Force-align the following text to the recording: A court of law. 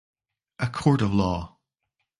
A 0.57 0.65
court 0.67 1.03
of 1.03 1.13
law. 1.13 1.59